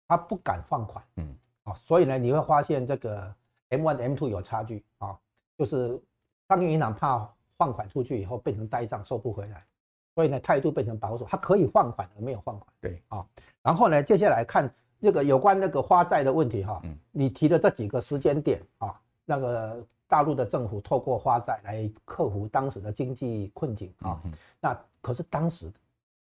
[0.06, 3.34] 它不敢放款，嗯，啊，所以呢，你会发现这个
[3.70, 5.18] M1、M2 有差距啊，
[5.56, 6.00] 就是
[6.48, 9.64] 商业银行怕放款出去以后变成呆账收不回来，
[10.14, 12.72] 所以呢态度变成保守，它可以放款而没有放款。
[12.80, 13.26] 对，啊，
[13.62, 14.72] 然后呢，接下来看。
[15.00, 24.18] 这个有关那个花债的问题哈，你提的这几个时间点啊，那个大陆的政府透过花债来克服当时的经济困境啊，
[24.60, 25.70] 那可是当时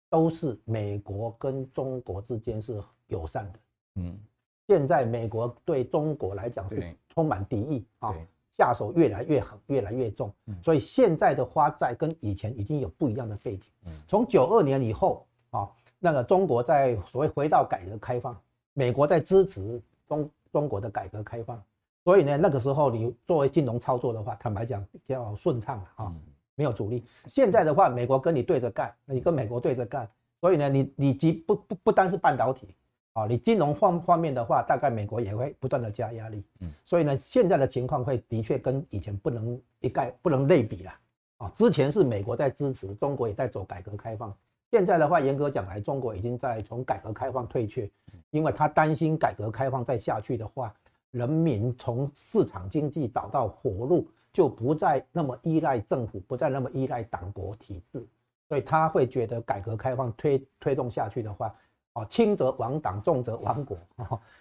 [0.08, 3.58] 都是美国跟中国之间是友善的，
[3.96, 4.18] 嗯，
[4.66, 8.14] 现在美国对中国来讲是充满敌意啊，
[8.56, 10.32] 下手越来越狠，越来越重，
[10.62, 13.70] 所以现在的花债跟以前已经有不一样的背景，
[14.06, 18.38] 从九二年以后啊，那个中国在所谓回到改革开放。
[18.74, 21.62] 美国在支持中中国的改革开放，
[22.04, 26.14] 所以呢，那个时候你作为金融操作的话，坦白讲比较顺畅了啊。
[26.54, 27.02] 没有阻力。
[27.26, 30.08] 现在的话，美国跟你对着干，你跟美国对着干，
[30.38, 32.74] 所以呢，你你即不不不单是半导体
[33.14, 36.42] 啊，你金融方方面的话，大概美国也会不断的加压力。
[36.60, 40.92] 嗯，所以呢，现在的情况会的确跟以前不能一概不能类比了
[41.38, 41.52] 啊。
[41.54, 44.34] 之前是美国在支持，中国也在走改革开放。
[44.70, 47.90] 现在的话，严格讲来，中国已经在从改革开放退却，
[48.30, 50.74] 因为他担心改革开放再下去的话，
[51.10, 58.02] 人民从市场经济找到活路，就不再那么依赖政府，不再那么依赖党国体制，
[58.48, 61.54] 所以他会觉得改革开放推推动下去的话，
[61.94, 63.76] 哦，轻则亡党，重则亡国，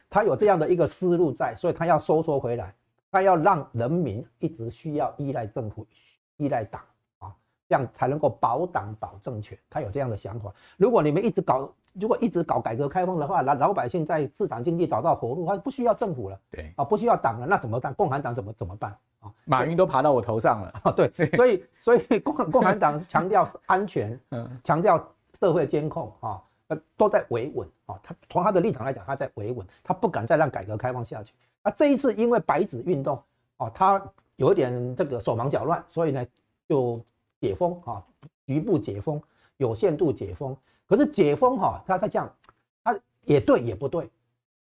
[0.10, 2.74] 他有这样的一个思路在，所以他要收缩回来，
[3.12, 5.86] 他要让人民一直需要依赖政府，
[6.38, 6.82] 依赖党
[7.20, 7.36] 啊。
[7.68, 10.54] 这样才能够保党保政权，他有这样的想法。
[10.78, 17.94] 如果你们一直搞，如果一直搞改革开放的话，老老百姓在市场经济找到活路，他不需要政府了，对啊，不需要党了，那怎么办？
[17.94, 19.32] 共产党怎么怎么办啊？
[19.46, 20.92] 马云都爬到我头上了啊！
[20.92, 25.02] 对，所以所以共共产党强调安全， 嗯，强调
[25.40, 26.42] 社会监控啊，
[26.98, 28.00] 都在维稳啊。
[28.04, 31.34] 他从他的立场来讲，他在维稳，他不敢再让改革开放下去。
[31.62, 33.22] 啊，这一次因为白纸运动
[33.58, 34.02] 啊，他
[34.36, 36.26] 有一点这个手忙脚乱，所以呢
[36.68, 37.04] 就。
[37.44, 38.06] 解封啊，
[38.46, 39.20] 局部解封，
[39.58, 40.56] 有限度解封。
[40.86, 42.32] 可是解封哈，他他这样，
[42.84, 44.08] 他也对也不对。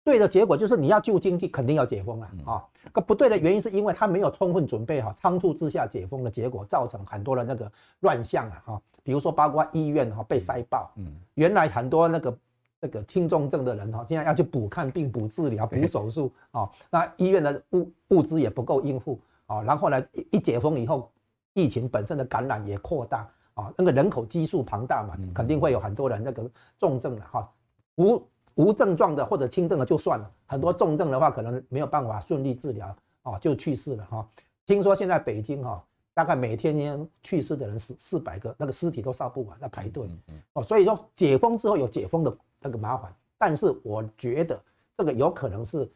[0.09, 2.65] 对的结果就是你要救经济，肯定要解封了啊。
[2.91, 8.81] 可不对的原因是因为他没有充分准备好，仓促之下解封的结果，造成很多的那个乱象啊哈。
[9.03, 11.05] 比如说包括医院哈被塞爆，嗯，
[11.35, 12.37] 原来很多那个
[12.79, 19.61] 那个轻重症的人哈，现在要去补看病、补治疗、补手术啊，那医院的物物资也不够应付啊。
[19.61, 21.11] 然后呢，一一解封以后。
[21.55, 27.51] 疫情本身的感染也扩大啊，那个人口基数庞大嘛，肯定会有很多人那个重症了哈，
[27.97, 28.21] 无
[28.59, 34.29] 无症状的或者轻症的就算了，很多重症的话可能没有办法顺利治疗啊，就去世了哈。
[34.65, 35.81] 听说现在北京哈，
[36.13, 40.09] 大概每天去世的人四四百个，那个尸体都烧不完，在排队
[40.51, 40.61] 哦。
[40.61, 44.61] 所以说解封之后有解封的那个麻烦，但是我觉得
[44.97, 45.89] 这个有可能是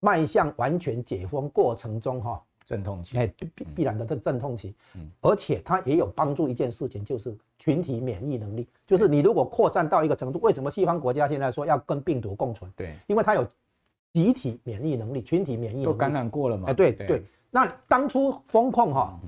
[0.00, 2.42] 迈向完全解封过程中哈。
[2.70, 12.70] 阵痛期，哎，必必必然的这个阵痛期，嗯，而且它也有帮助一件事情，就是群体免疫能力，就是你如果扩散到一个程度，为什么西方国家现在说要跟病毒共存？
[12.76, 13.44] 对，因为它有
[14.12, 16.68] 集体免疫能力，群体免疫能力都感染过了嘛？
[16.68, 17.22] 哎，对对。
[17.50, 19.18] 那当初封控哈，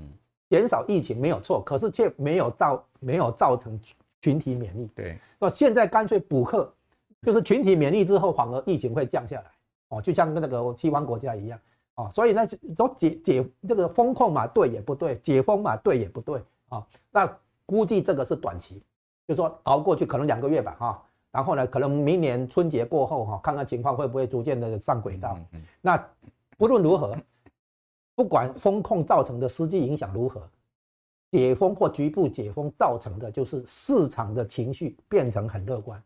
[0.49, 3.77] 减少疫情没有错，可是却没有造没有造成
[4.21, 4.87] 群体免疫。
[4.95, 6.73] 对，那现在干脆补课，
[7.21, 9.45] 就是群体免疫之后，反而疫情会降下来。
[9.89, 11.59] 哦，就像跟那个西方国家一样。
[11.95, 16.85] 啊，所以呢，都解解这个风控嘛，对也不对；解封嘛，对也不对啊。
[17.11, 18.81] 那估计这个是短期，
[19.27, 21.03] 就说熬过去可能两个月吧，哈。
[21.31, 25.37] 然后呢，可能明年春节过后哈，看看情况会不会逐渐的上轨道。
[25.81, 25.97] 那
[26.57, 27.15] 不论如何，
[28.15, 30.47] 不管风控造成的实际影响如何，
[31.31, 36.01] 解封或局部解封造成的就是市场的情绪变成很乐观，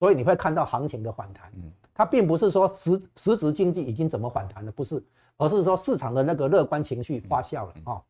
[0.00, 1.52] 所以你会看到行情的反弹。
[1.92, 5.02] 它并不是说实实质经济已经怎么反弹了，不是。
[5.36, 8.02] 而是说市场的那个乐观情绪发酵了啊，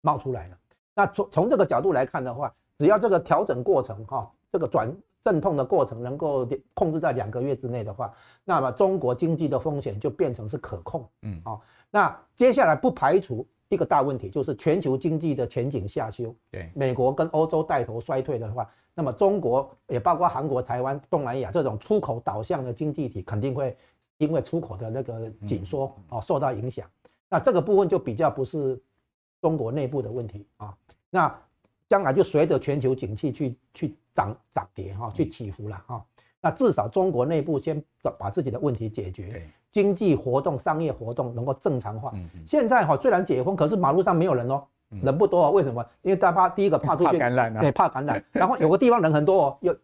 [0.00, 0.58] 冒出来了。
[0.94, 4.94] 那从从这个角度来看的话，只要这个调整过程哈，这个转
[5.24, 8.12] 阵痛的过程能够控制在两个月之内的话，
[8.44, 11.08] 那么中国经济的风险就变成是可控。
[11.22, 11.60] 嗯啊，
[11.90, 16.34] 那接下来不排除一个大问题，就是全球经济的前景下修。
[16.50, 23.76] 对，美国跟欧洲带头衰退的话，那么中国也包括韩国、台湾、东南亚这种出口导向的经济体肯定会。
[24.22, 26.86] 因为出口的那个紧缩啊受到影响，
[27.28, 28.80] 那这个部分就比较不是
[29.40, 30.72] 中国内部的问题啊，
[31.10, 31.34] 那
[31.88, 36.04] 将来就随着全球景气去去涨涨跌哈，去起伏了哈。
[36.40, 37.82] 那至少中国内部先
[38.18, 42.12] 把自己的问题解决，经济活动、商业活动能够正常化。
[42.46, 44.62] 现在哈虽然解封，可是马路上没有人哦，
[45.02, 45.50] 人不多哦。
[45.50, 45.84] 为什么？
[46.02, 48.24] 因为大家怕第一个怕出去感染，对，怕感染。
[48.30, 49.74] 然后有个地方人很多哦，药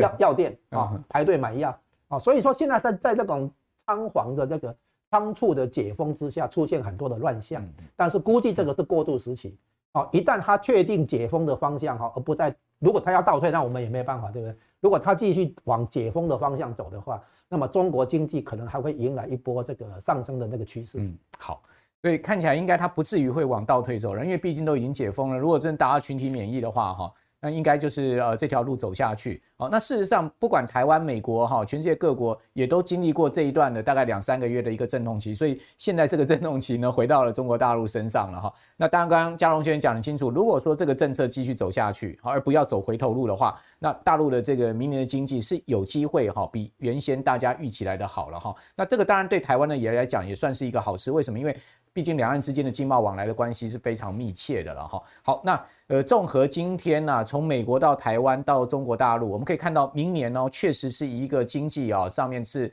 [0.00, 1.78] 药药店啊排队买药
[2.08, 3.50] 啊，所以说现在在在这种。
[3.88, 4.76] 仓皇的这个
[5.10, 7.66] 仓促的解封之下，出现很多的乱象，
[7.96, 9.56] 但是估计这个是过渡时期。
[9.92, 14.54] 哦，一旦他确定解封的方向哈，而不再如果他要倒退，那我们也没办法，对不对？
[14.80, 17.18] 如果他继续往解封的方向走的话，
[17.48, 20.98] 那么中国经济可能还会迎来一波这个上升的那个趋势。
[21.00, 21.62] 嗯，好，
[22.02, 25.38] 所以看起来应该他不至于会往倒退走了，因为毕竟都已经解封了。
[25.38, 27.14] 如果真的达到群体免疫的话，哈。
[27.40, 38.52] 那应该就是呃这条路走下去，好，那事实上不管台湾、美国哈，全世界各国也都经历过这一段的大概两三个月的一个阵痛期，所以现在这个阵痛期呢回到了中国大陆身上了哈。
[38.76, 48.54] 那当然刚刚嘉荣先生讲得清楚，如果说这个政策继续走下去，好而不要走回头路的话，那大陆的这个明年的经济是有机会哈比原先大家预期来的好了哈。
[48.74, 51.38] 那这个当然对台湾呢也来讲也算是一个好事，为什么？
[51.38, 51.56] 因为
[51.98, 55.02] 毕竟两岸之间的经贸往来的关系是非常密切的了哈。
[55.20, 62.72] 好，那呃，综合今天呢、从美国到台湾到中国大陆，我们可以看到明年呢、确实是一个经济啊上面是。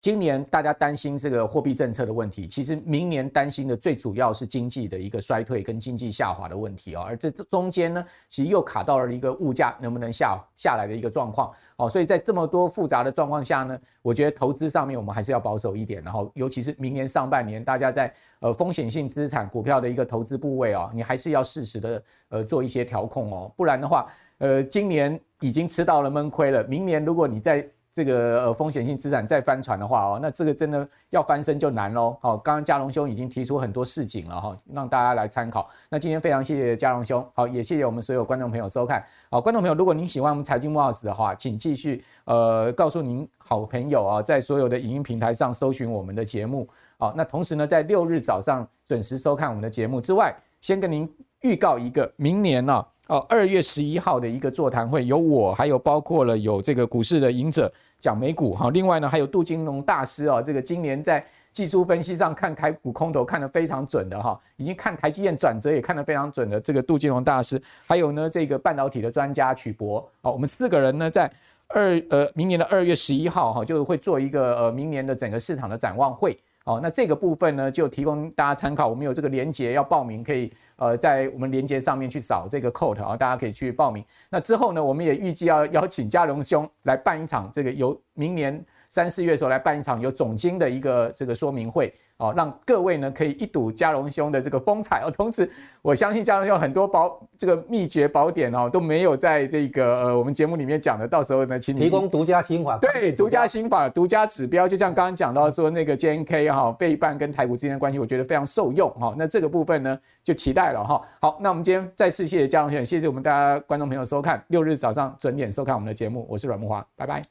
[0.00, 11.52] 今年大家担心这个货币政策的问题，其实明年担心的最主要是经济的一个衰退跟经济下滑的问题哦，而这中间呢，其实又卡到了一个物价能不能下下来的一个状况。
[11.78, 24.06] 哦，所以在这么多复杂的状况下呢，我觉得投资上面我们还是要保守一点，然后尤其是明年上半年，大家在呃风险性资产股票的一个投资部位哦，你还是要适时的呃做一些调控哦，不然的话，
[24.38, 27.68] 呃，今年已经吃到了闷亏了，明年如果你在
[27.98, 32.16] 这个呃风险性资产再翻船的话哦，那这个真的要翻身就难喽。
[32.22, 35.68] 好，刚刚嘉龙兄已经提出很多事情了哈，让大家来参考。
[35.90, 39.04] 那今天非常谢谢嘉龙兄，好，也谢谢我们所有观众朋友收看。
[39.32, 46.68] 好，观众朋友，如果您喜欢我们财经 boss 的话，请继续呃告诉您好朋友啊，在所有的影音平台上搜寻我们的节目。
[46.98, 71.30] 好，那同时呢，在六日早上准时收看我们的节目之外，先跟您预告一个明年呢、哦，二月十一号的一个座谈会，有我，还有包括了有这个股市的赢者讲美股哈，另外呢还有杜金龙大师啊，这个今年在技术分析上看台股空头看得非常准的哈，已经看台积电转折也看得非常准的这个杜金龙大师，还有呢这个半导体的专家曲博，哦，我们四个人呢在
[71.68, 76.38] 二呃明年的二月十一号哈，就会做一个呃明年的整个市场的展望会。
[76.68, 78.86] 哦，那这个部分呢，就提供大家参考。
[78.88, 84.04] 我们有这个链接要报名，可以呃在我们链接上面去扫这个 code 啊，大家可以去报名。
[84.28, 88.62] 那之后呢，我们也预计要邀请嘉荣兄来办一场这个由明年。
[88.88, 95.10] 三四月的时候来办一场有总经的一个这个说明会哦，让各位呢可以一睹嘉荣兄的这个风采哦。
[95.10, 95.48] 同时，
[95.82, 109.14] 我相信嘉荣兄很多宝这个秘诀宝典哦都没有在这个呃我们节目里面讲的，到时候呢，请你提供独家心法，对，独家心法、独家指标，就像刚刚讲到说那个 JNK 哈，费半跟台股之间的关系，我觉得非常受用哈。
[109.16, 111.00] 那这个部分呢就期待了哈。
[111.20, 117.22] 好，那我们今天再次谢谢嘉荣兄，谢谢我们大家观众朋友收看，六日早上准点收看我们的节目，我是阮木华，拜拜，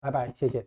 [0.00, 0.64] 拜拜，谢谢。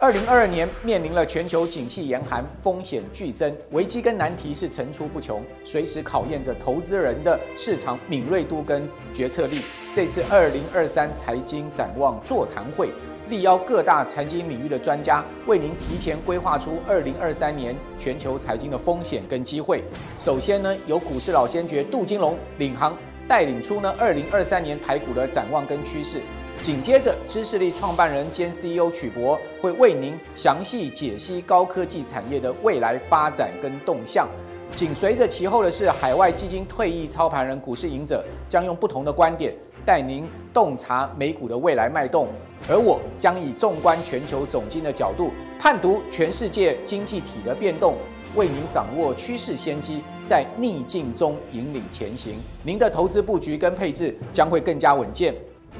[0.00, 9.60] 二零二二年面临了全球景气严寒，风险剧增，危机跟难题是层出不穷，随时考验着投资人的市场敏锐度跟决策力。
[9.94, 12.90] 这次二零二三财经展望座谈会，
[13.28, 19.84] 力邀各大财经领域的专家，为您提前规划出二零二三年全球财经的风险跟机会。
[20.18, 22.96] 首先呢，由股市老先觉杜金龙领航，
[23.28, 26.22] 带领出呢二零二三年台股的展望跟趋势。
[26.62, 34.28] 紧接着，知识力创办人兼 CEO 曲博会为您详细解析高科技产业的未来发展跟动向。
[34.76, 39.54] 紧随着其后的是海外基金退役操盘人股市赢者，将用不同的观点
[39.86, 42.28] 带您洞察美股的未来脉动。
[42.68, 47.94] 而我将以纵观全球总经的角度，判读全世界经济体的变动，
[48.36, 52.34] 为您掌握趋势先机，在逆境中引领前行。
[52.62, 55.34] 您的投资布局跟配置将会更加稳健。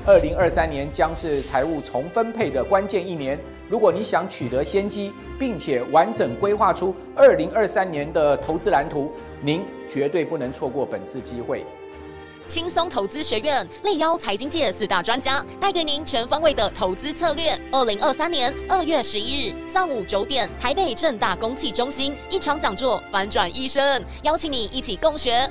[0.07, 3.39] 二零二三年将是财务重分配的关键一年。
[3.69, 11.65] 如果你想取得先机，并且完整规划出二零二三年的投资蓝图，您绝对不能错过本次机会。
[12.47, 17.57] 轻松投资学院力邀财经界四大专家，带给您全方位的投资策略。
[17.71, 25.49] 二零二三年二月十一日上午九点，台北正大公器中心一场讲座，反转一生，邀请你一起共学。